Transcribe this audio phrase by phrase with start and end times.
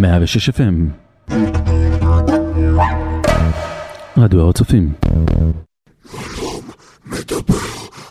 [0.00, 0.74] 106 FM
[4.16, 4.92] רדיו הר הצופים
[7.06, 7.54] מדבר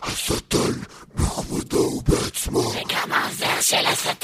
[0.02, 0.72] השטן
[1.14, 4.19] בכבודו ובעצמו וגם העוזר של השטן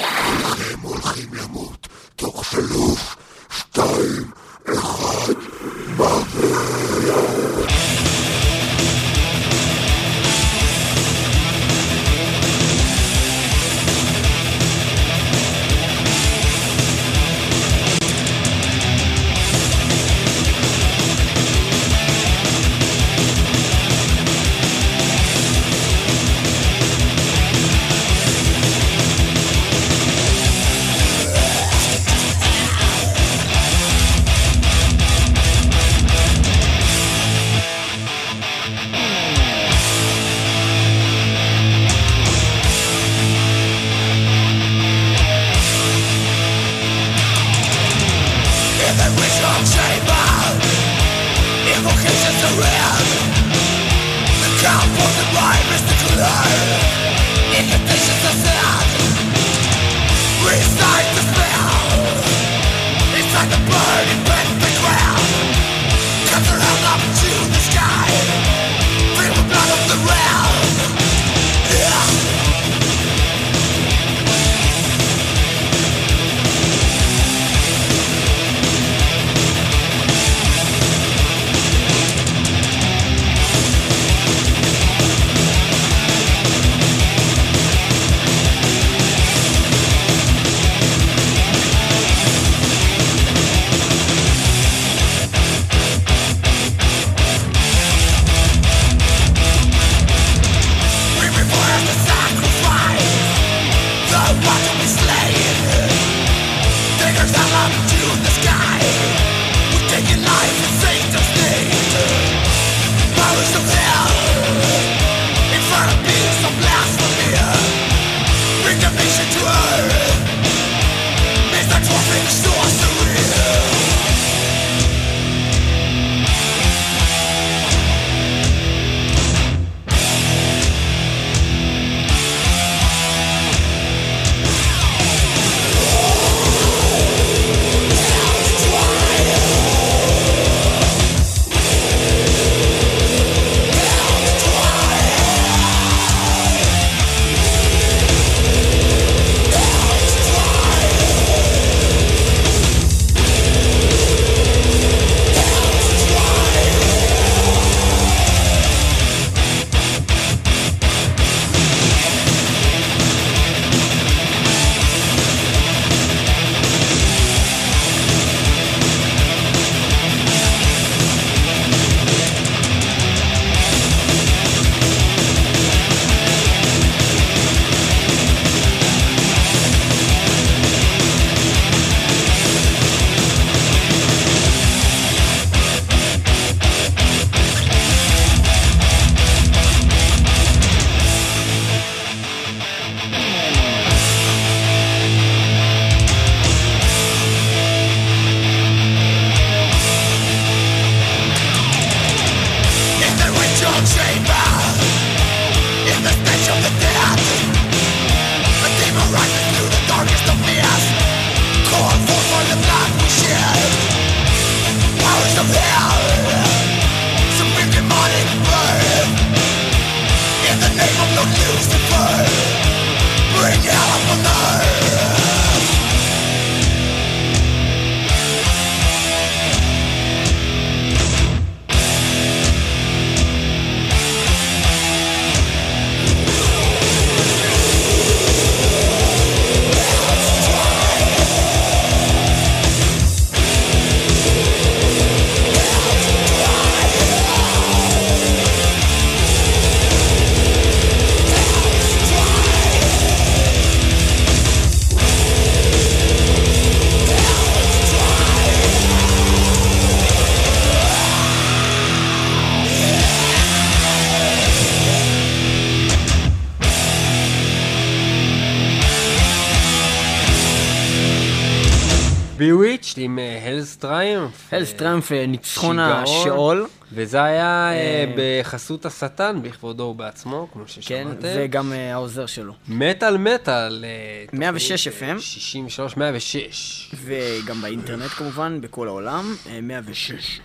[274.56, 274.70] טריומף.
[274.70, 276.66] הלס טריומף, ניצחון השאול.
[276.92, 281.28] וזה היה אה, אה, בחסות השטן בכבודו ובעצמו, כמו כן, ששמעתם.
[281.36, 282.52] וגם אה, העוזר שלו.
[282.68, 283.84] מטאל מטאל.
[283.84, 285.20] אה, 106 תוכנית, אה, FM.
[285.20, 286.90] 63, 106.
[287.04, 290.40] וגם באינטרנט כמובן, בכל העולם, אה, 106.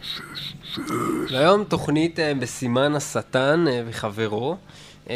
[1.31, 4.57] והיום תוכנית אה, בסימן השטן אה, וחברו.
[5.09, 5.15] אה,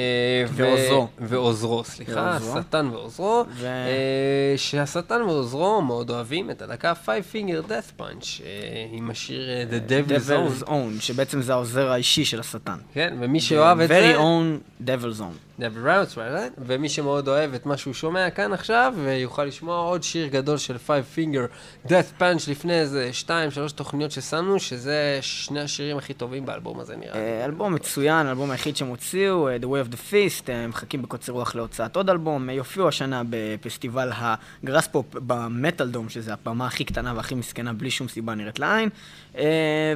[0.52, 1.08] ועוזרו.
[1.20, 2.38] ועוזרו, סליחה.
[2.38, 3.46] השטן ועוזרו.
[3.50, 9.50] ו- אה, שהשטן ועוזרו מאוד אוהבים את הדקה Five Finger Death Punch אה, עם השיר
[9.70, 10.70] The Devil's Devil's Own.
[10.70, 12.78] Own, שבעצם זה העוזר האישי של השטן.
[12.94, 14.16] כן, ומי שאוהב את זה...
[14.16, 15.55] Very own Devil's Own.
[15.60, 16.52] Routes, right?
[16.57, 20.57] ומי שמאוד אוהב את מה שהוא שומע כאן עכשיו, אה, יוכל לשמוע עוד שיר גדול
[20.57, 21.48] של Five Finger
[21.88, 26.96] Death Punch לפני איזה שתיים, שלוש תוכניות ששמנו, שזה שני השירים הכי טובים באלבום הזה
[26.96, 27.19] נראה לי.
[27.19, 31.02] אה, אלבום מצוין, האלבום היחיד שהם הוציאו, אה, The Way of the Feast, אה, מחכים
[31.02, 36.86] בקוצר רוח להוצאת עוד אלבום, אה, יופיעו השנה בפסטיבל הגראספופ במטאל דום, שזה הפעמה הכי
[36.86, 38.90] קטנה והכי מסכנה, בלי שום סיבה נראית לעין.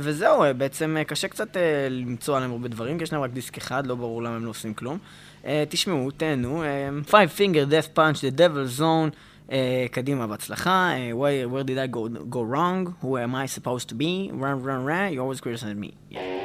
[0.02, 1.58] וזהו, בעצם קשה קצת
[1.90, 4.50] למצוא עליהם הרבה דברים, כי יש להם רק דיסק אחד, לא ברור למה הם לא
[4.50, 4.98] עושים כלום.
[5.46, 9.16] אה, תשמעו, תהנו, אה, Five Finger Death Punch, The Devil's Zone.
[9.52, 10.92] אה, קדימה, בהצלחה.
[10.92, 12.94] אה, where, where did I go, go wrong?
[13.04, 14.32] Who am I supposed to be?
[14.32, 15.94] Run, run, run, you always criticize me.
[16.12, 16.39] Yeah.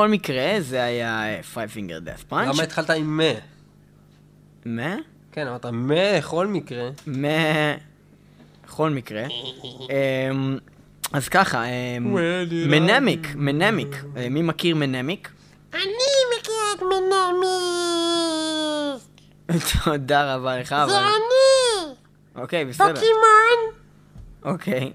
[0.00, 2.54] בכל מקרה, זה היה אה, Five Finger Death Punch.
[2.54, 3.32] למה התחלת עם מה?
[4.64, 4.96] מה?
[5.32, 6.90] כן, אמרת מה, בכל מקרה.
[7.06, 7.24] מ...
[8.66, 9.22] בכל מקרה.
[9.80, 10.58] אמ,
[11.12, 12.14] אז ככה, אמ,
[12.70, 14.04] מנמיק, מנמיק.
[14.16, 15.28] אה, מי מכיר מנמיק?
[15.74, 15.82] אני
[16.38, 17.10] מכיר את מנמיסט!
[19.84, 20.92] תודה רבה לך, זה אבל...
[20.92, 21.94] אני!
[22.36, 22.94] אוקיי, בסדר.
[22.94, 23.58] פוקימון!
[24.44, 24.92] אוקיי.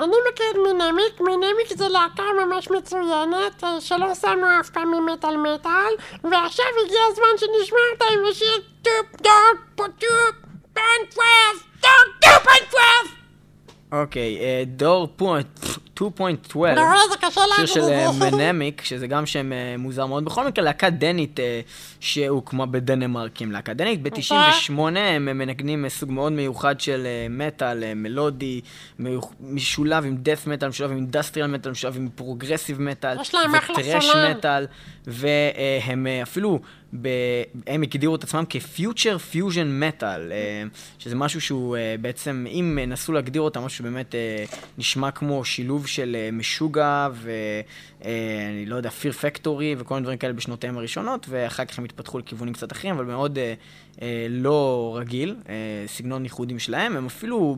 [0.00, 5.94] אני מכיר מנמיק, מנמיק זה להקה ממש מצוינת, אה, שלא שמו אף פעם ממטאל מטאל,
[6.24, 10.34] ועכשיו הגיע הזמן שנשמע אותה עם השיר טופ דוג פוטופ
[10.72, 13.14] פנטוורס, דוג טופ פנטוורס!
[13.92, 15.60] אוקיי, אה, דור פוינט,
[16.00, 16.04] 2.12.
[16.42, 16.72] אתה רואה,
[17.10, 18.12] זה קשה שיר של אה.
[18.12, 20.24] מנמיק, שזה גם שם אה, מוזר מאוד.
[20.24, 21.60] בכל מקרה, להקה דנית אה,
[22.00, 23.52] שהוקמה בדנמרקים.
[23.52, 28.60] להקה דנית, ב-98 הם מנגנים סוג מאוד מיוחד של מטאל, מלודי,
[29.40, 34.16] משולב עם death metal, משולב עם industrial metal, משולב עם progressive metal, ו thrash.
[34.30, 34.66] metal,
[35.06, 36.60] והם אפילו,
[37.02, 37.08] ב...
[37.66, 40.32] הם הגדירו את עצמם כ future fusion metal,
[40.98, 44.44] שזה משהו שהוא אה, בעצם, אם נסו להגדיר אותם, משהו שבאמת אה,
[44.78, 50.32] נשמע כמו שילוב של אה, משוגע ואני לא יודע, Fear Factory וכל מיני דברים כאלה
[50.32, 53.38] בשנותיהם הראשונות, ואחר כך הם התפתחו לכיוונים קצת אחרים, אבל מאוד
[54.30, 55.36] לא רגיל,
[55.86, 56.96] סגנון ייחודי משלהם.
[56.96, 57.56] הם אפילו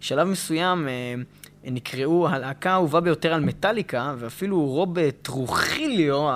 [0.00, 0.88] בשלב מסוים...
[1.64, 6.28] נקראו הלהקה האהובה ביותר על מטאליקה, ואפילו רוב טרוחיו,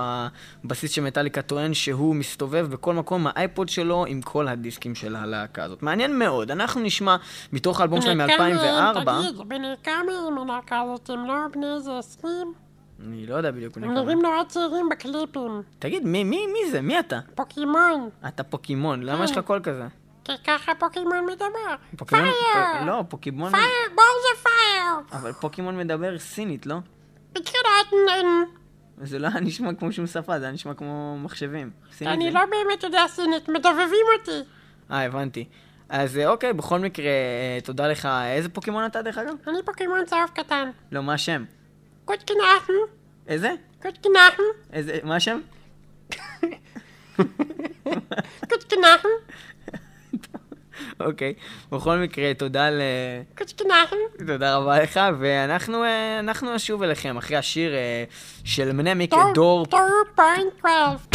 [0.63, 5.63] הבסיסט של מטאליקה, טוען שהוא מסתובב בכל מקום האייפוד שלו עם כל הדיסקים של הלהקה
[5.63, 5.83] הזאת.
[5.83, 6.51] מעניין מאוד.
[6.51, 7.15] אנחנו נשמע
[7.53, 9.11] מתוך האלבום שלהם בני כמה הם, מ-2004.
[9.21, 12.53] תגיד, בני כמה הם הלהקה הזאת, הם לא בני איזה עשרים?
[13.07, 13.93] אני לא יודע בדיוק הם.
[13.93, 15.61] נראים נורא צעירים בקליפים.
[15.79, 16.81] תגיד, מי, מי, מי זה?
[16.81, 17.19] מי אתה?
[17.35, 19.87] פוקימון, אתה פוקימון, למה יש לך קול כזה?
[20.25, 21.75] כי ככה פוקימון מדבר.
[21.97, 22.23] פוקימון?
[22.25, 22.83] פייר!
[22.83, 23.51] פ- לא, פוקימון...
[23.51, 23.65] פייר,
[23.95, 25.19] בואו זה פייר!
[25.19, 26.75] אבל פוקימון מדבר סינית, לא?
[29.01, 31.69] זה לא היה נשמע כמו שום שפה, זה היה נשמע כמו מחשבים.
[31.91, 34.43] סינית אני זה- לא באמת יודע סינית, מדובבים אותי.
[34.91, 35.45] אה, הבנתי.
[35.89, 38.05] אז אה, אוקיי, בכל מקרה, אה, תודה לך.
[38.25, 39.33] איזה פוקימון אתה, דרך אגב?
[39.47, 40.69] אני פוקימון צהוב קטן.
[40.91, 41.43] לא, מה השם?
[42.05, 42.73] קוטקנחם,
[43.27, 43.51] איזה?
[43.81, 45.39] קוטקנחם, איזה, מה השם?
[48.49, 49.07] קוטקנחם,
[50.99, 51.33] אוקיי.
[51.71, 52.81] בכל מקרה, תודה ל...
[54.27, 58.03] תודה רבה לך, ואנחנו אה, אנחנו נשוב אליכם אחרי השיר אה,
[58.43, 59.65] של מנמיק, דור...
[59.65, 59.79] טוב,
[60.15, 61.14] פוינט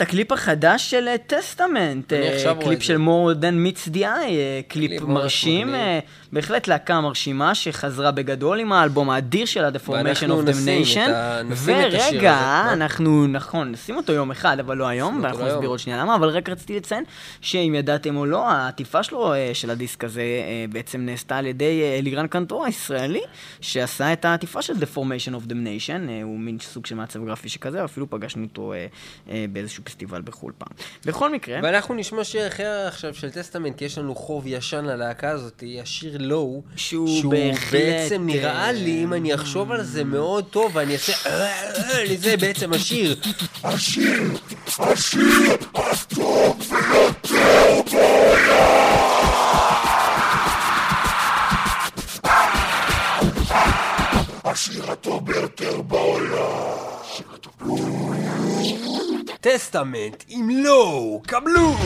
[0.00, 4.04] את הקליפ החדש של אה, Testament, אה, רואה קליפ של more than meets the eye,
[4.04, 5.74] אה, קליפ מרשים.
[5.74, 5.98] אה,
[6.32, 11.10] בהחלט להקה מרשימה שחזרה בגדול עם האלבום האדיר שלה, The Formation of Damnation.
[11.64, 12.62] ורגע?
[12.72, 15.68] אנחנו, נכון, נשים אותו יום אחד, אבל לא היום, ואנחנו נסביר.
[15.68, 17.04] עוד שנייה למה, אבל רק רציתי לציין
[17.40, 21.82] שאם ידעתם או לא, העטיפה שלו, אה, של הדיסק הזה, אה, בעצם נעשתה על ידי
[21.82, 23.22] אה, אלירן קנטור הישראלי,
[23.60, 27.48] שעשה את העטיפה של The Formation of Damnation, אה, הוא מין סוג של מעצב גרפי
[27.48, 28.86] שכזה, אפילו פגשנו אותו אה,
[29.30, 30.72] אה, באיזשהו פסטיבל בחו"ל פעם.
[31.04, 35.30] בכל מקרה, ואנחנו נשמע שיר אחר עכשיו של טסטמנט, כי יש לנו חוב ישן ללהקה
[35.30, 40.44] הזאת, השיר לואו, שהוא בהחלט, בעצם נראה אה, לי, אם אני אחשוב על זה מאוד
[40.50, 41.12] טוב, ואני אעשה,
[42.16, 43.16] זה בעצם השיר.
[59.40, 61.76] טסטמנט עם לואו, קבלו!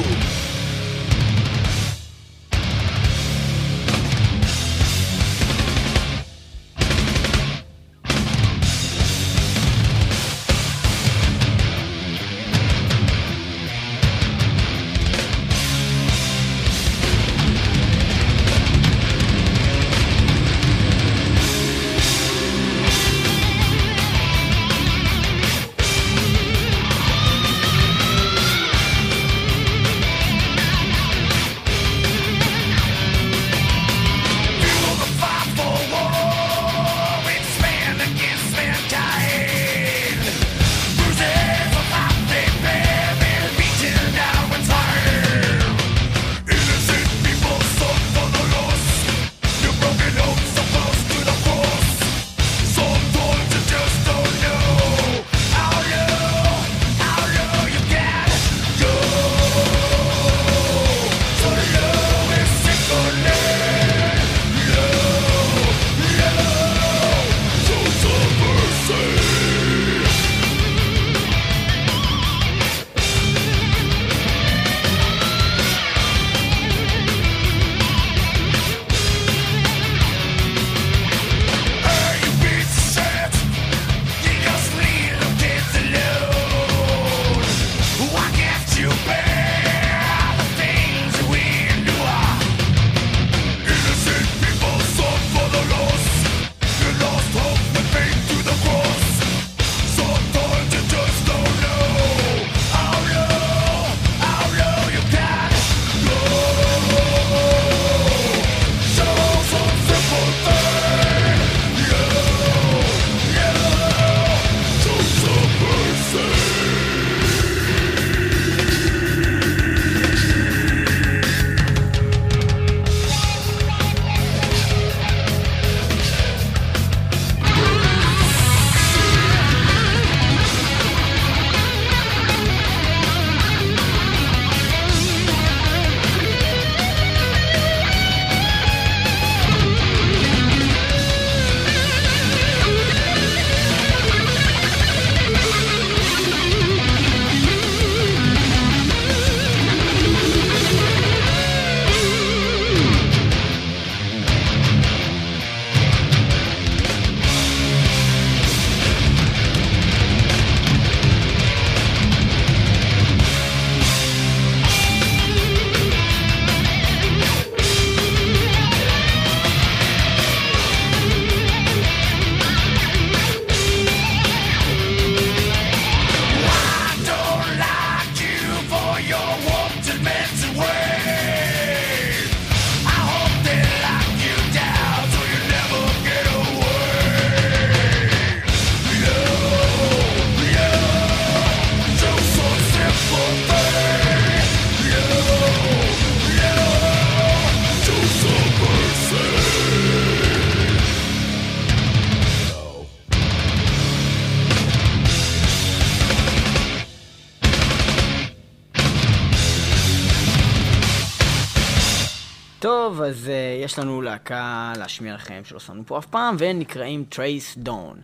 [213.05, 217.97] אז uh, יש לנו להקה להשמיע לכם שלא שמנו פה אף פעם, והם נקראים Tracedawn.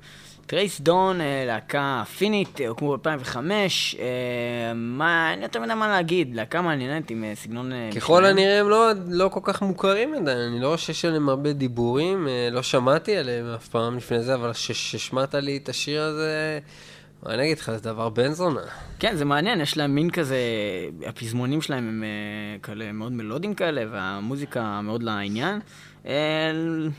[0.47, 3.99] Tracedawn, uh, להקה פינית, uh, הוקמו ב-2005, uh,
[4.75, 7.73] מה, לי יותר מדי מה להגיד, להקה מעניינת עם uh, סגנון...
[7.73, 8.39] Uh, ככל משלהם.
[8.39, 12.29] הנראה הם לא, לא כל כך מוכרים עדיין, אני לא רואה שיש עליהם הרבה דיבורים,
[12.29, 16.59] אה, לא שמעתי עליהם אף פעם לפני זה, אבל כששמעת לי את השיר הזה,
[17.27, 18.61] אני אגיד לך, זה דבר בן זונה.
[18.99, 20.39] כן, זה מעניין, יש להם מין כזה,
[21.07, 22.09] הפזמונים שלהם הם אה,
[22.63, 25.61] כאלה מאוד מלודיים כאלה, והמוזיקה מאוד לעניין.
[26.07, 26.13] אה,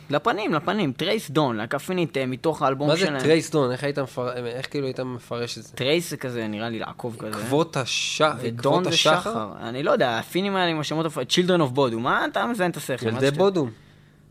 [0.09, 3.19] לפניכם, לפניכם, Tracedawn, להקה פינית אה, מתוך האלבום הזה שלהם.
[3.21, 3.71] Trace Dawn?
[3.71, 5.73] איך היית מפר- איך כאילו היית מפרש את זה?
[5.73, 7.29] Trace זה כזה, נראה לי לעקוב כזה.
[7.39, 9.21] עקבות הש- ו Dawn זה השחר?
[9.21, 9.49] שחר.
[9.61, 13.07] אני לא יודע, הפינים האלה עם השמות, Children of Bodom, מה אתה מזיין את השכל?
[13.07, 13.31] ילדי?
[13.31, 13.69] בודום.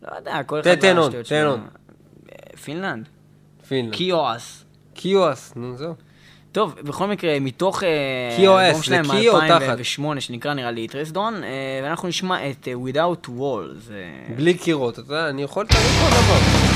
[0.02, 1.46] לא יודע, כל אחד תן עוד, תן.
[1.46, 1.60] עוד.
[2.64, 3.08] פינלנד.
[3.68, 3.94] פינלנד.
[3.94, 4.64] Kiuas.
[5.00, 5.94] קיואס, נו זהו.
[6.52, 7.88] טוב, בכל מקרה, מתוך אה,
[8.36, 9.98] קיו האלבום אס, שלהם זה קיו או תחת?
[9.98, 13.92] מ-2008, שנקרא נראה לי טרסדון, אה, ואנחנו נשמע את אה, Without Walls.
[13.92, 16.69] אה, בלי קירות, אתה יודע, אני יכול לתאר כל דבר.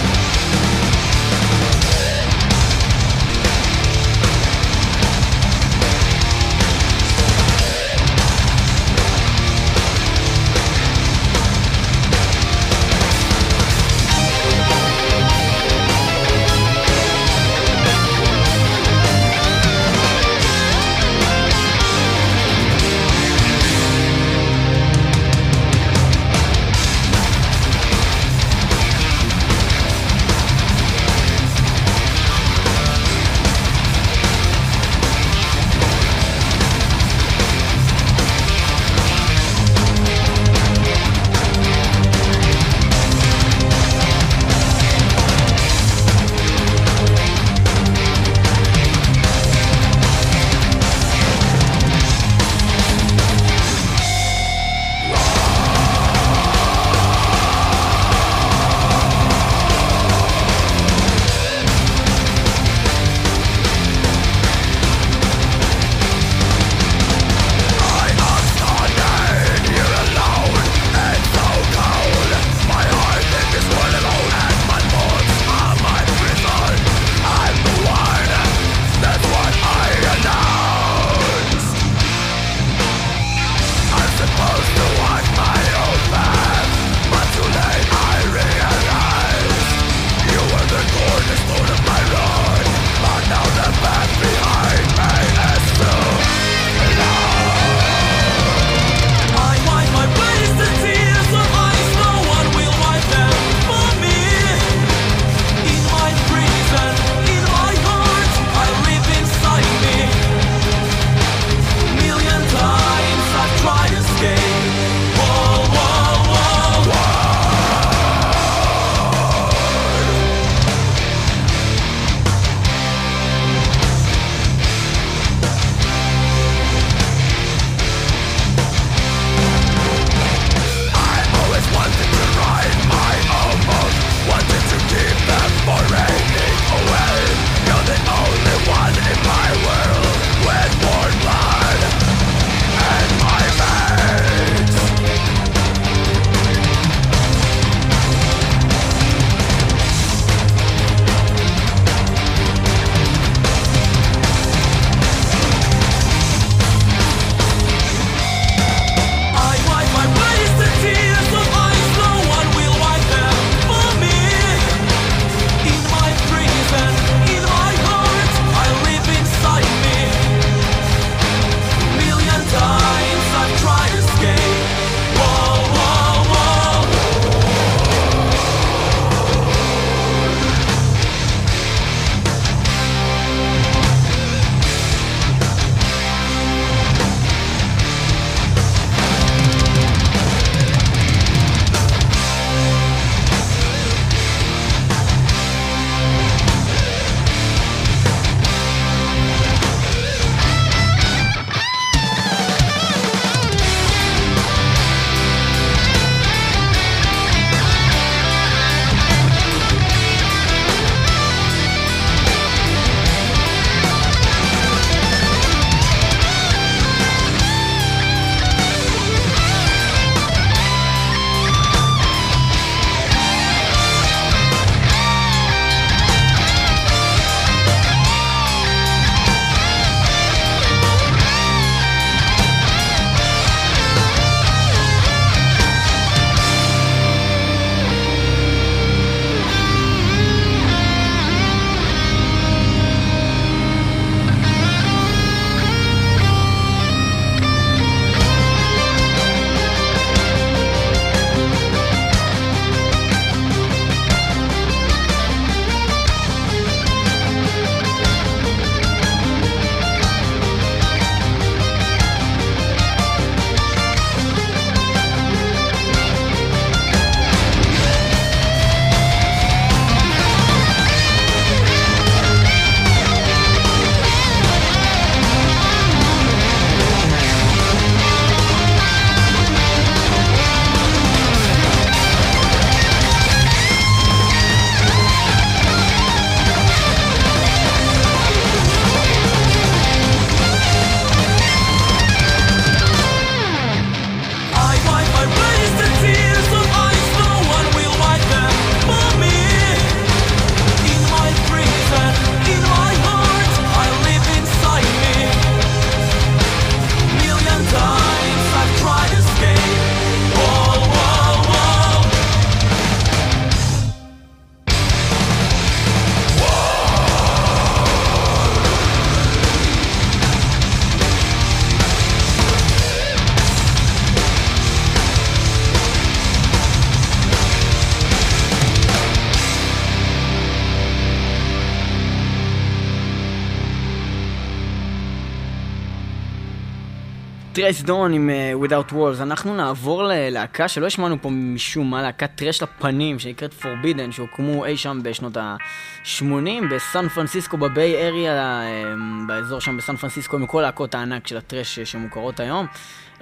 [337.65, 339.23] Tracedawn עם אה, Without Walls.
[339.23, 344.77] אנחנו נעבור ללהקה שלא השמענו פה משום מה, להקת טרש לפנים, שנקראת Forbidden, שהוקמו אי
[344.77, 346.25] שם בשנות ה-80
[346.71, 348.95] בסן פרנסיסקו, ב Bay Area, אה,
[349.27, 352.67] באזור שם בסן פרנסיסקו, עם כל להקות הענק של הטרש שמוכרות היום.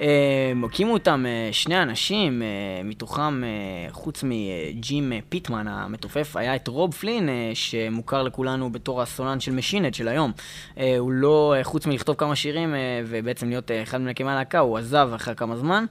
[0.02, 3.48] אה, הקימו אותם אה, שני אנשים, אה, מתוכם, אה,
[3.92, 9.52] חוץ מג'ים אה, פיטמן המתופף, היה את רוב פלין, אה, שמוכר לכולנו בתור הסולן של
[9.52, 10.32] Machine Head של היום.
[10.78, 14.58] אה, הוא לא, אה, חוץ מלכתוב כמה שירים אה, ובעצם להיות אה, אחד ממקימי הלהקה,
[14.58, 15.84] הוא עזב אחרי כמה זמן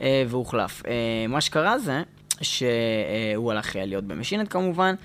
[0.00, 0.82] אה, והוחלף.
[0.86, 2.02] אה, מה שקרה זה...
[2.42, 5.04] שהוא הלך אה, להיות במשינט כמובן, אה,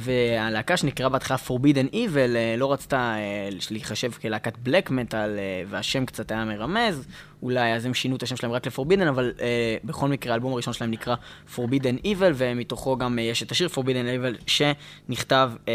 [0.00, 6.30] והלהקה שנקראה בהתחלה Forbidden Evil אה, לא רצתה אה, להיחשב כלהקת בלק מטאל, והשם קצת
[6.30, 7.06] היה מרמז,
[7.42, 10.72] אולי אז הם שינו את השם שלהם רק ל-Forbidden, אבל אה, בכל מקרה האלבום הראשון
[10.72, 11.14] שלהם נקרא
[11.54, 15.74] Forbidden Evil, ומתוכו גם אה, יש את השיר Forbidden Evil שנכתב אה,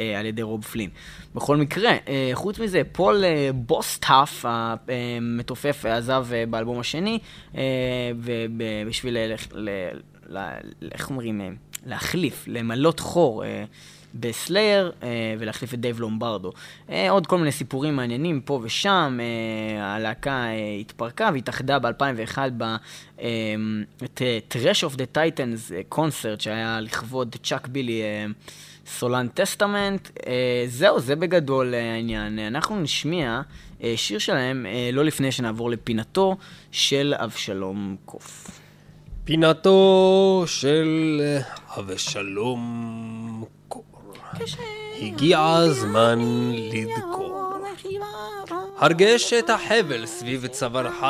[0.00, 0.90] אה, על ידי רוב פלין.
[1.34, 7.18] בכל מקרה, אה, חוץ מזה, פול אה, בוסטאף המתופף עזב אה, באלבום השני,
[7.56, 7.62] אה,
[8.16, 9.34] ובשביל אה,
[10.92, 11.48] איך אומרים, אה,
[11.86, 13.44] להחליף, למלא חור.
[13.44, 13.64] אה,
[14.14, 16.52] ב Slayer אה, ולהחליף את דייב לומברדו.
[16.90, 22.76] אה, עוד כל מיני סיפורים מעניינים פה ושם, אה, הלהקה אה, התפרקה והתאחדה ב-2001 ב...
[23.20, 23.54] אה,
[24.48, 28.26] Thrash of the Titans קונצרט שהיה לכבוד צ'אק בילי אה,
[28.86, 30.08] סולן טסטמנט.
[30.26, 32.38] אה, זהו, זה בגדול אה, העניין.
[32.38, 33.40] אה, אנחנו נשמיע
[33.82, 36.36] אה, שיר שלהם אה, לא לפני שנעבור לפינתו
[36.72, 38.59] של אבשלום קוף.
[39.30, 41.20] פינתו של
[41.78, 43.84] אבשלום קור.
[45.02, 46.18] הגיע הזמן
[46.54, 47.52] לדקור.
[48.78, 51.04] הרגש את החבל סביב צווארך,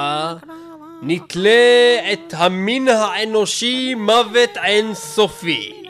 [1.02, 5.82] נתלה את המין האנושי מוות אין סופי.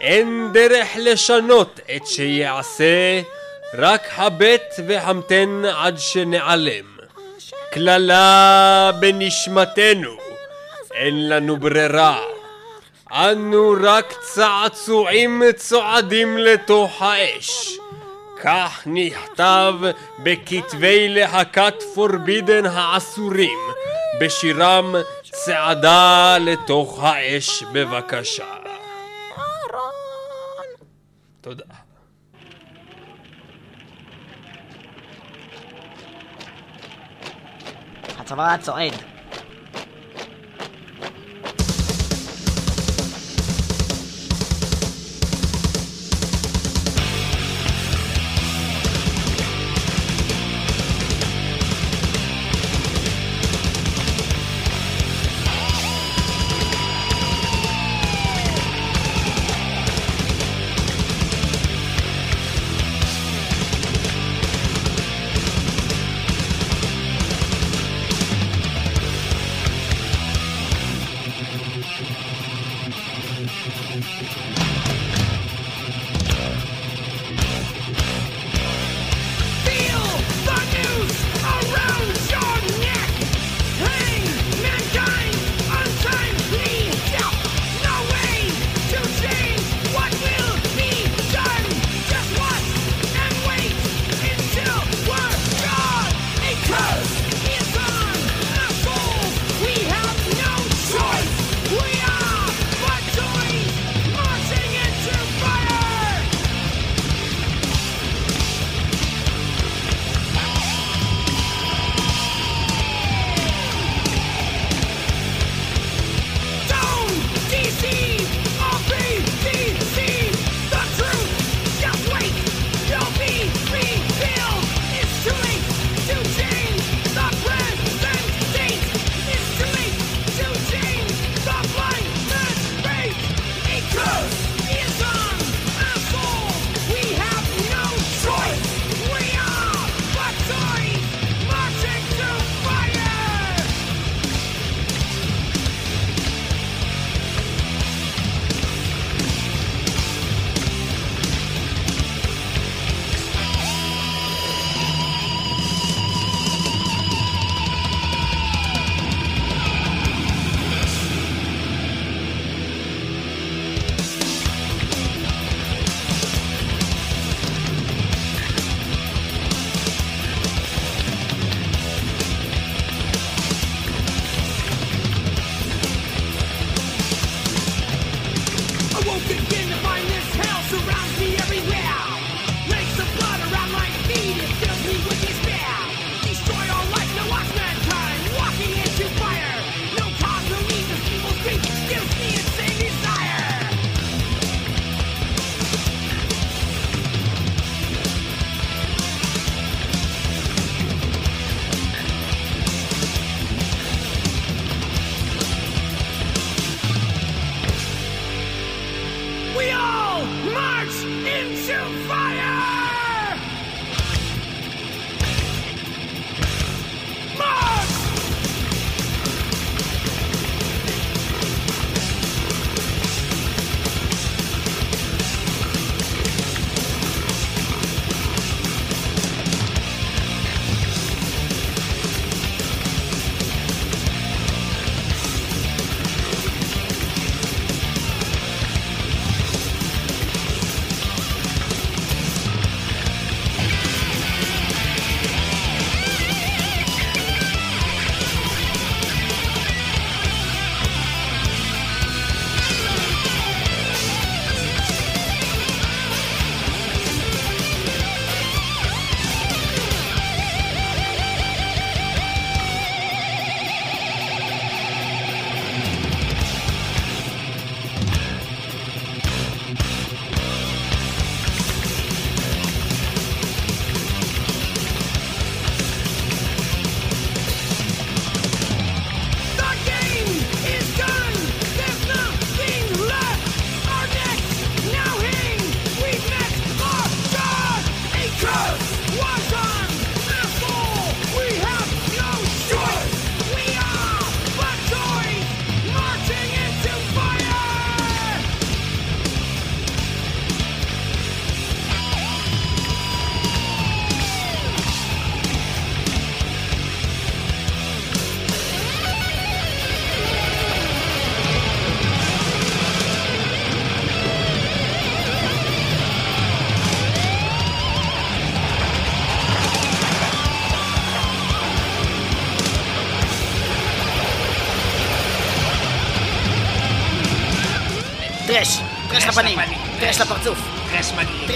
[0.00, 3.20] אין דרך לשנות את שיעשה,
[3.74, 6.84] רק הבט והמתן עד שנעלם.
[7.70, 10.27] קללה בנשמתנו,
[10.98, 12.20] אין לנו ברירה.
[13.12, 17.78] אנו רק צעצועים צועדים לתוך האש.
[18.42, 19.74] כך נכתב
[20.18, 23.58] בכתבי להקת פורבידן העשורים,
[24.20, 24.94] בשירם
[25.30, 28.54] צעדה לתוך האש בבקשה.
[31.40, 31.64] תודה.
[38.18, 39.17] הצבא צועד.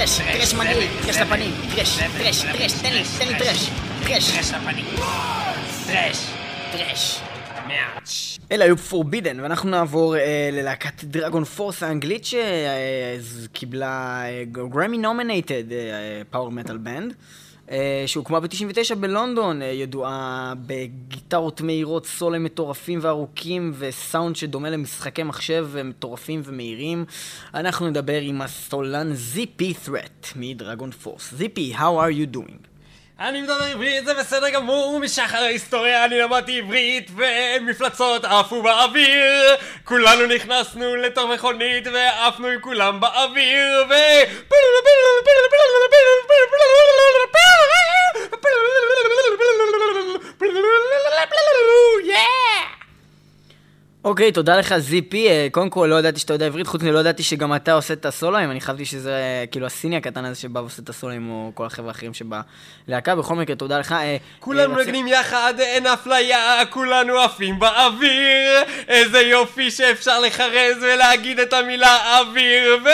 [0.03, 3.71] טרש, טרש מגעיל, טרש לפנים, טרש, טרש, טרש, תן לי, תן לי טרש,
[4.05, 4.85] טרש, טרש לפנים.
[5.87, 6.27] טרש.
[6.73, 7.21] טרש.
[8.53, 15.65] אלה היו Forbidden, ואנחנו נעבור אה, ללהקת DragonForce האנגלית שקיבלה Grammy nominated
[16.31, 17.15] power metal band.
[18.07, 25.83] שהוקמה ב-99 בלונדון, אה, ידועה בגיטרות מהירות, סולואים מטורפים וארוכים וסאונד שדומה למשחקי מחשב אה,
[25.83, 27.05] מטורפים ומהירים.
[27.55, 31.35] אנחנו נדבר עם הסולן זיפי ת'רט מדרגון פורס.
[31.35, 32.73] זיפי, how are you doing?
[33.21, 40.27] אני מדבר עברית, זה בסדר גמור, משחר ההיסטוריה אני למדתי עברית ומפלצות עפו באוויר כולנו
[40.27, 43.95] נכנסנו לתוך מכונית ועפנו עם כולם באוויר ו...
[54.05, 55.29] אוקיי, תודה לך זיפי.
[55.29, 57.95] אה, קודם כל, לא ידעתי שאתה יודע עברית, חוץ מזה לא ידעתי שגם אתה עושה
[57.95, 58.51] את הסולואים.
[58.51, 61.89] אני חשבתי שזה אה, כאילו הסיני הקטן הזה שבא ועושה את הסולואים, או כל החבר'ה
[61.89, 63.15] האחרים שבלהקה.
[63.17, 63.93] בכל מקרה, תודה לך.
[63.93, 71.53] אה, כולנו מנגנים יחד, אין אפליה, כולנו עפים באוויר איזה יופי שאפשר לחרז ולהגיד את
[71.53, 72.89] המילה אוויר ו...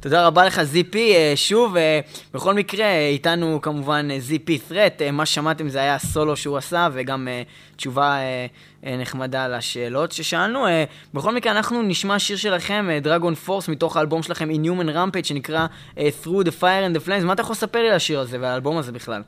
[0.00, 2.00] תודה רבה לך זיפי, אה, שוב, אה,
[2.34, 6.88] בכל מקרה, אה, איתנו כמובן אה, זיפי ת'רט, מה ששמעתם זה היה הסולו שהוא עשה,
[6.92, 7.42] וגם אה,
[7.76, 8.46] תשובה אה,
[8.86, 10.66] אה, נחמדה לשאלות ששאלנו.
[10.66, 10.84] אה,
[11.14, 15.66] בכל מקרה, אנחנו נשמע שיר שלכם, דרגון פורס, מתוך האלבום שלכם Inhuman Rampage, שנקרא
[15.98, 17.24] אה, Through the Fire and the Flames.
[17.24, 19.22] מה אתה יכול לספר לי על השיר הזה ועל האלבום הזה בכלל?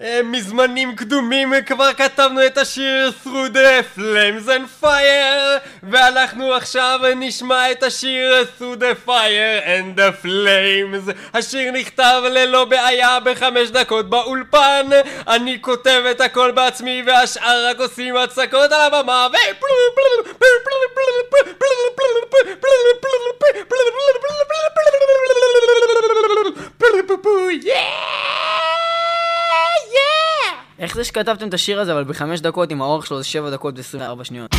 [0.00, 7.70] אה, מזמנים קדומים כבר כתבנו את השיר Through the Flames and Fire ואנחנו עכשיו נשמע
[7.70, 11.12] את השיר Through the Fire and the Flames.
[11.34, 14.86] השיר נכתב ללא בעיה בחמש דקות באולפן.
[15.28, 19.36] אני כותב את הכל בעצמי והשאר רק עושים הצקות על הבמה ו...
[30.78, 33.74] איך זה שכתבתם את השיר הזה, אבל בחמש דקות, עם האורך שלו זה שבע דקות
[33.78, 34.50] ו-24 שניות?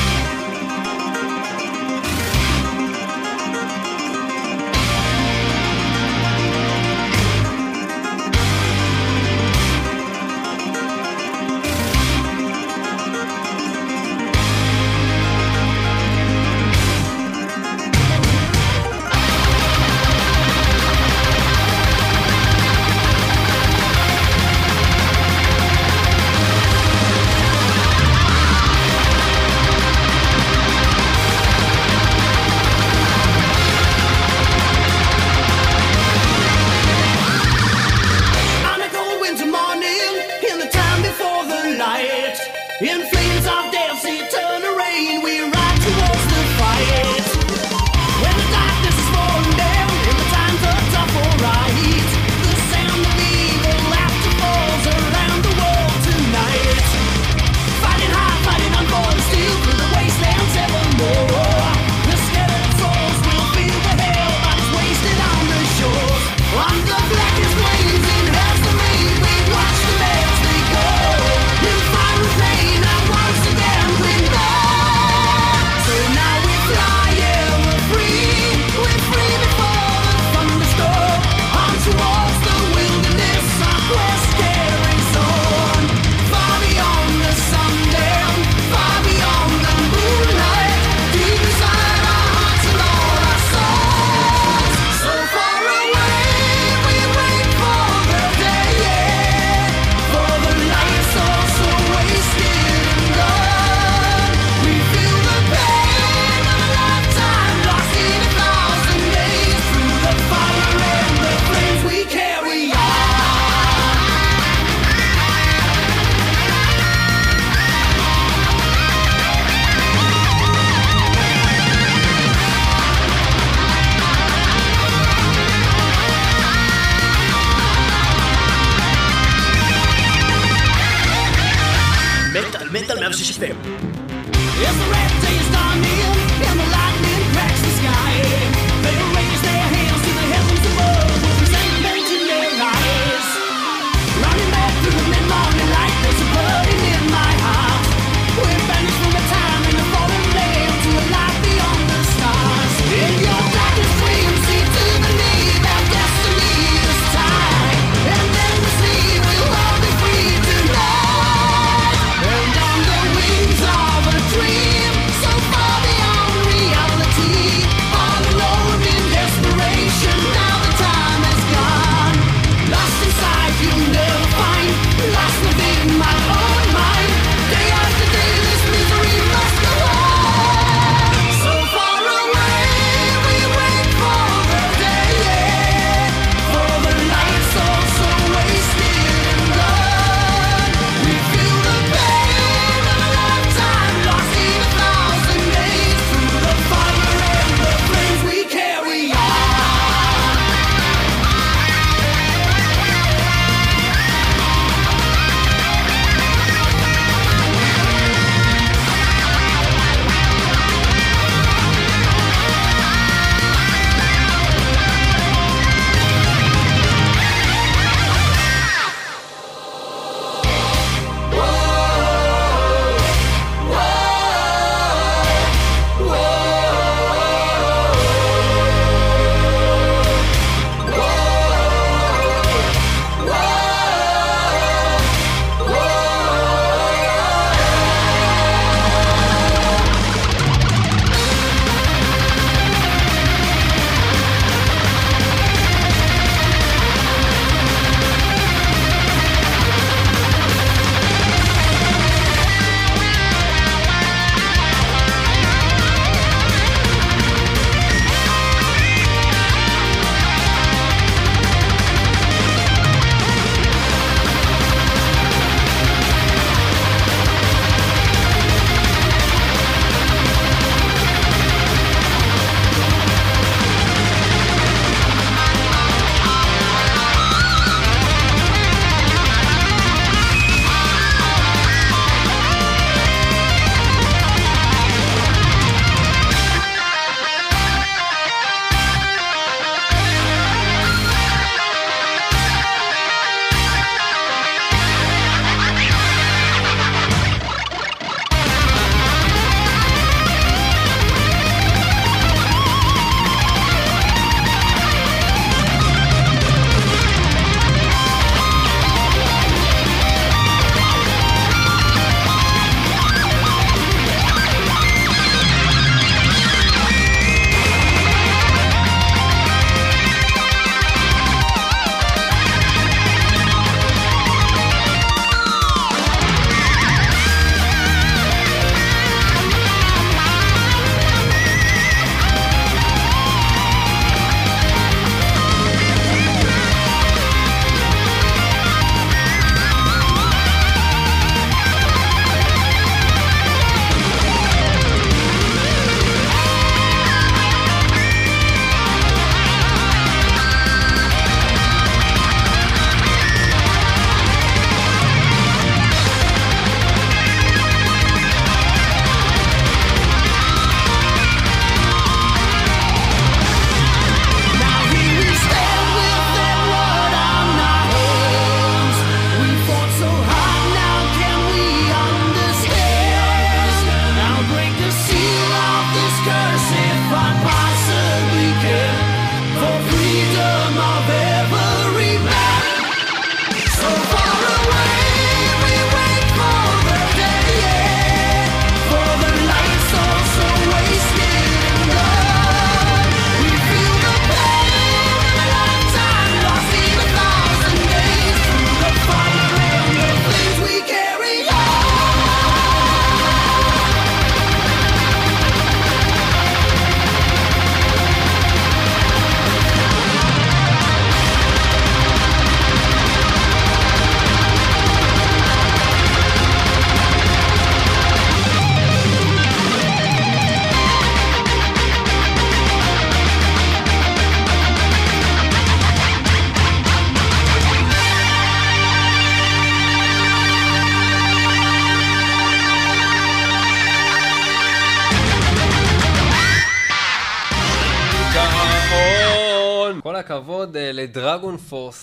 [133.39, 134.14] מטאל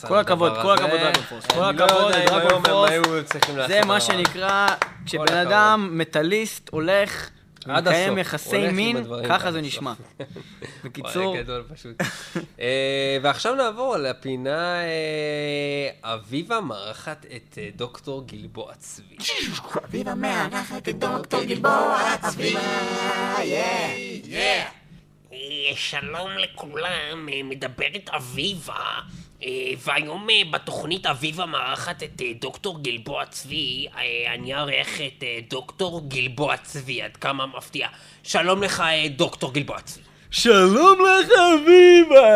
[0.08, 0.10] פורס.
[0.10, 0.74] כל על הכבוד, כל.
[0.74, 1.46] הכבוד, דרגון פורס.
[1.46, 3.32] כל לא הכבוד לדרגון פורס.
[3.66, 4.00] זה מה.
[4.00, 4.68] שנקרא,
[5.06, 5.34] כשבן.
[5.34, 7.30] אדם מטאליסט הולך
[7.68, 9.60] עד הסוף, יחסי הולך עם מין, ככה זה.
[9.60, 9.92] נשמע.
[10.84, 11.96] בקיצור, וואי, גדול פשוט.
[12.60, 19.16] אה, ועכשיו נעבור לפינה אה, אביבה מארחת את אה, דוקטור גלבוע צבי.
[25.32, 29.00] אה, שלום לכולם, מדברת אביבה,
[29.78, 35.38] והיום אה, בתוכנית אביבה מארחת את אה, דוקטור גלבוע צבי, אה, אני אארח את אה,
[35.50, 37.88] דוקטור גלבוע צבי, עד כמה מפתיע.
[38.22, 40.02] שלום לך, אה, דוקטור גלבוע צבי.
[40.30, 42.28] שלום לך אביבה!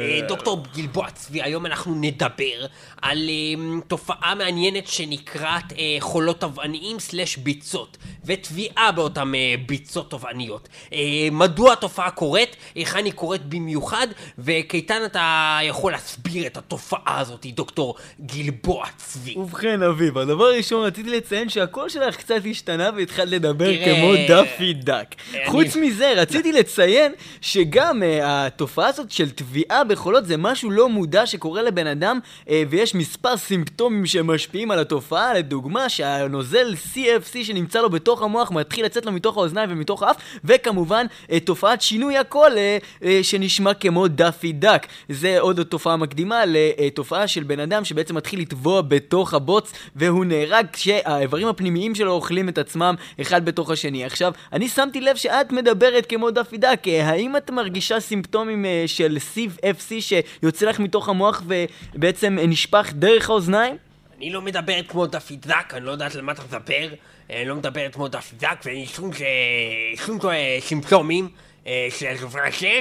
[0.00, 2.66] אה, דוקטור גלבוע צבי, היום אנחנו נדבר
[3.10, 3.54] על אה,
[3.88, 10.68] תופעה מעניינת שנקראת אה, חולות תובעניים סלש ביצות, וטביעה באותן אה, ביצות תובעניות.
[10.92, 10.98] אה,
[11.32, 14.06] מדוע התופעה קורית, היכן היא קורית במיוחד,
[14.38, 19.34] וכיצד אתה יכול להסביר את התופעה הזאת, דוקטור גלבוע צבי.
[19.36, 24.74] ובכן אביבה, דבר ראשון רציתי לציין שהקול שלך קצת השתנה והתחלת לדבר תראה, כמו דאפי
[24.74, 25.14] דק.
[25.34, 30.88] אני- חוץ מזה, רציתי לציין שגם אה, התופעה הזאת של טביעה בחולות זה משהו לא
[30.88, 37.80] מודע שקורה לבן אדם, אה, ויש מספר סימפטומים שמשפיעים על התופעה, לדוגמה שהנוזל CFC שנמצא
[37.80, 42.52] לו בתוך המוח מתחיל לצאת לו מתוך האוזניים ומתוך האף, וכמובן אה, תופעת שינוי הקול
[42.56, 44.86] אה, אה, שנשמע כמו דאפי דק.
[45.08, 50.66] זה עוד תופעה מקדימה לתופעה של בן אדם שבעצם מתחיל לטבוע בתוך הבוץ והוא נהרג
[50.72, 54.04] כשהאיברים הפנימיים שלו אוכלים את עצמם אחד בתוך השני.
[54.04, 58.84] עכשיו, אני שמתי לב שאת מדברת כמו דאפי דק, אה, האם את מרגישה סימפטומים אה,
[58.86, 62.46] של CFC שיוצא לך מתוך המוח ובעצם אה,
[62.80, 63.76] נשפך דרך האוזניים?
[64.18, 66.88] אני לא מדברת כמו דפי דק, אני לא יודעת על מה אתה מדבר.
[67.30, 71.28] אני לא מדברת כמו דפי דק, ואין לי שום, אה, שום אה, סימפטומים
[71.66, 72.80] אה, של הדבר הזה.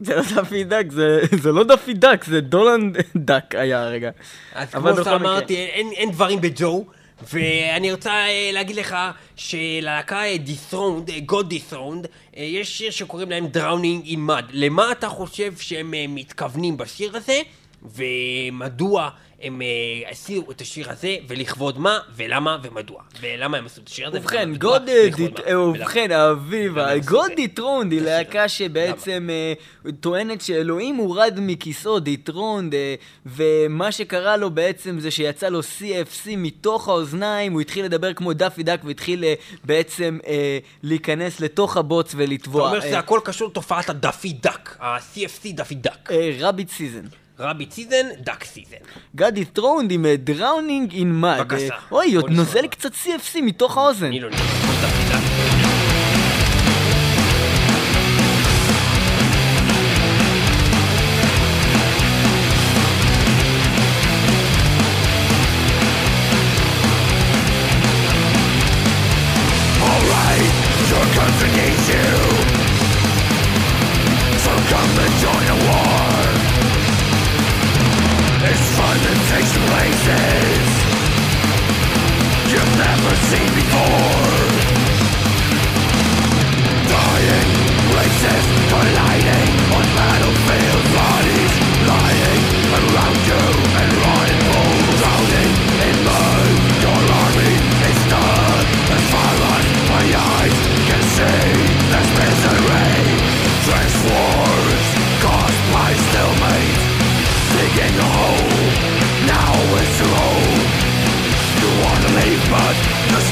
[0.00, 4.10] זה לא דאפי דק, זה, זה לא דאפי דק, זה דולנד דק היה הרגע.
[4.52, 5.04] אז כמו.
[5.04, 6.86] שאמרתי, אין, אין דברים בג'ו,
[7.22, 8.96] ואני רוצה אה, להגיד לך
[9.36, 11.74] שללהקה אה, Dethroned, אה, God
[12.36, 14.44] אה, יש שיר שקוראים להם Drowning in Mud.
[14.52, 17.40] למה אתה חושב שהם אה, מתכוונים בשיר הזה,
[17.94, 19.10] ומדוע
[19.42, 23.02] הם אה, עשו את השיר הזה, ולכבוד מה, ולמה, ומדוע.
[23.20, 25.62] ולמה הם עשו את השיר הזה, ובכן, ולמה, מדוע, God ולכבוד מה, ולמה.
[25.62, 27.34] ובכן, אביבה, למה הם God עשו את זה?
[27.34, 32.94] Dethroned היא להקה שבעצם אה, טוענת שאלוהים הורד מכיסאו, Dethroned, אה,
[33.26, 38.62] ומה שקרה לו בעצם זה שיצא לו CFC מתוך האוזניים, הוא התחיל לדבר כמו Daffy
[38.62, 39.24] Duck והתחיל
[39.64, 40.18] בעצם
[40.82, 42.68] להיכנס לתוך הבוץ אתה ולטבוע.
[42.68, 46.10] אומר שזה הכל קשור לתופעת ה Daffy Duck, ה-CFC Daffy Duck.
[46.40, 47.06] Rabbit season.
[47.38, 48.76] Rabbit season, duck season.
[49.16, 51.36] God Dethroned עם Drowning in Mud.
[51.38, 51.74] בבקשה.
[51.92, 52.30] אוי, בוא עוד.
[52.30, 54.10] נוזל קצת CFC מתוך האוזן.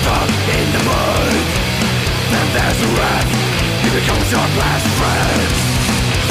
[0.04, 1.34] Stuck in the mud.
[2.28, 3.26] Then there's a rat,
[3.80, 5.48] he becomes your best friend.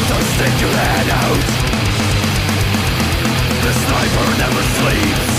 [0.09, 1.41] So stick your head out.
[3.65, 5.33] The sniper never sleeps.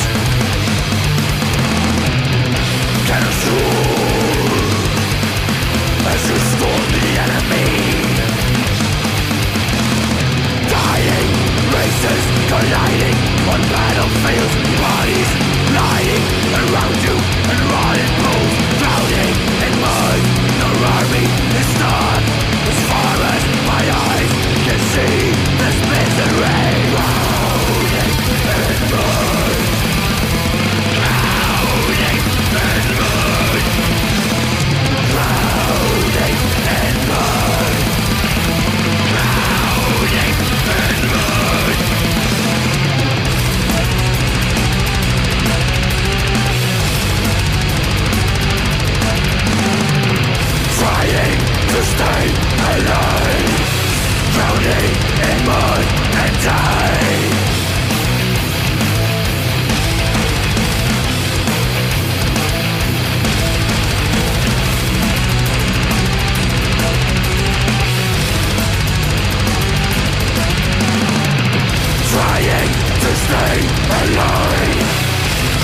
[3.06, 4.66] Cannon shoot
[6.10, 7.70] as you storm the enemy.
[10.74, 11.30] Dying
[11.76, 13.18] races colliding
[13.52, 16.24] on battlefields, bodies Lying
[16.62, 17.16] around you
[17.50, 20.22] and rotted bones Drowning in mud
[20.60, 21.26] Your army
[21.60, 22.22] is not
[22.70, 24.32] as far as my eyes
[24.66, 25.18] can see
[25.60, 26.62] This misery.
[26.94, 29.58] Drowning in mud mud
[35.10, 36.38] Drowning
[36.78, 37.43] in mud
[51.94, 52.26] stay
[52.74, 53.50] alive
[54.34, 54.94] Drowning
[55.28, 55.84] in mud
[56.22, 56.94] and die
[72.14, 72.72] Trying
[73.02, 73.58] to stay
[74.02, 74.88] alive.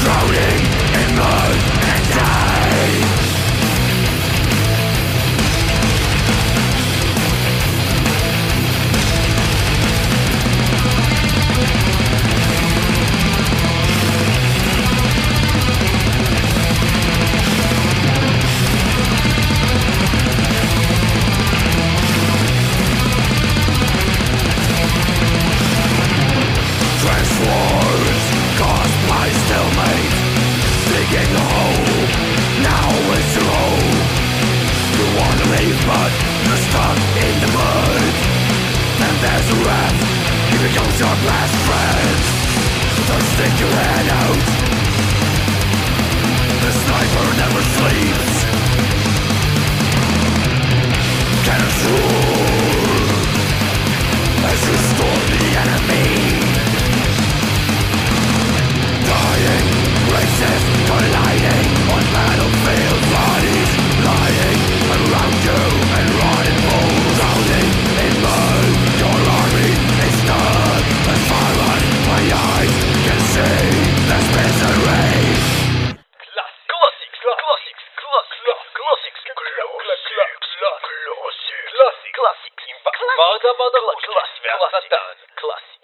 [0.02, 0.62] Drowning
[1.00, 1.69] in mud.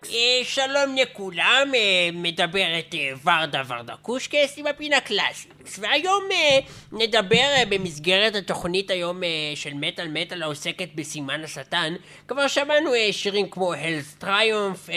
[0.04, 6.58] אה, שלום לכולם, אה, מדברת אה, ורדה ורדה קושקס עם הפינה קלאסיקס והיום אה,
[6.92, 11.94] נדבר אה, במסגרת התוכנית היום אה, של מטאל מטאל העוסקת בסימן השטן.
[12.28, 14.90] כבר שמענו שירים כמו Hell's Triumph,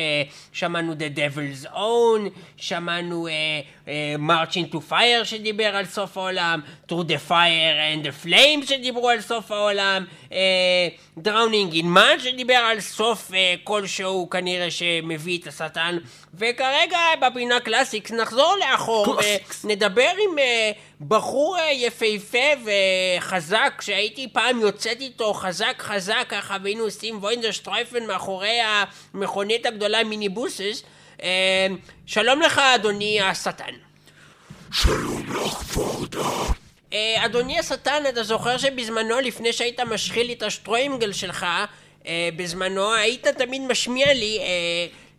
[0.54, 3.28] שמענו The Devil's Own, שמענו
[4.28, 9.22] Marching to Fire שדיבר על סוף העולם, Through the Fire and the Flames שדיברו על
[9.22, 10.06] סוף העולם,
[11.20, 13.32] Drowning in Mud שדיבר על סוף
[13.64, 15.98] כלשהו כנראה שמביא את השטן.
[16.34, 19.20] וכרגע בפינה classics נחזור לאחור
[19.64, 20.38] ונדבר עם
[21.08, 28.06] בחור אה, יפהפה וחזק שהייתי פעם יוצאת איתו חזק חזק ככה והיינו עושים ווינדר שטרייפן
[28.06, 28.60] מאחורי
[29.14, 30.84] המכונית הגדולה מיניבוסס
[31.24, 31.68] אה,
[32.06, 33.74] שלום לך אדוני השטן
[34.72, 36.30] שלום לך, ורדה.
[36.94, 41.46] אה, אדוני השטן, אתה זוכר שבזמנו, לפני שהיית משחיל לי את השטרוימגל שלך,
[42.36, 44.40] בזמנו היית תמיד משמיע לי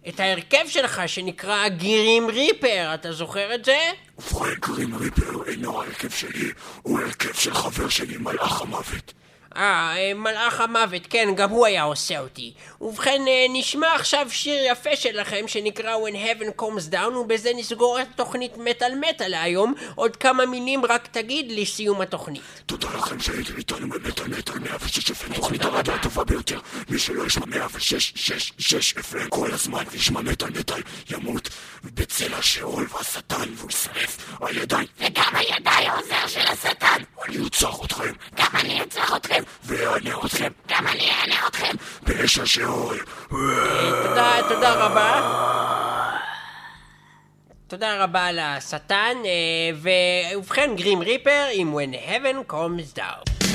[0.08, 3.78] את ההרכב שלך שנקרא גירים ריפר, אתה זוכר את זה?
[4.20, 6.52] ובכן, גרים ריפר אינו ההרכב שלי,
[6.82, 9.12] הוא הרכב של חבר שלי, מלאך המוות.
[9.56, 12.52] אה, אה, מלאך המוות, כן, גם הוא היה עושה אותי.
[12.80, 18.06] ובכן, אה, נשמע עכשיו שיר יפה שלכם שנקרא When Heaven Comes Down, ובזה נסגור את
[18.16, 19.74] תוכנית מטאל מטאל להיום.
[19.94, 22.42] עוד כמה מילים רק תגיד לסיום התוכנית.
[22.66, 26.60] תודה לכם שהייתם איתנו במטאל מטאל 106 FM, תוכנית הרדיו הטובה ביותר.
[26.88, 31.48] מי שלא ישמע 106 6 6 FM כל הזמן וישמע מטאל מטאל ימות
[31.84, 37.02] בצל השאול והשטן והוא יישרף על ידיי וגם על ידיי העוזר של השטן.
[37.28, 42.98] אני ארצח אתכם, גם אני ארצח אתכם, ואענה אתכם, גם אני אענה אתכם, באש השאול.
[44.02, 45.20] תודה, תודה רבה.
[47.66, 49.70] תודה רבה לשטן, אה,
[50.36, 53.49] ובכן גרים ריפר עם When Heaven Comes Down.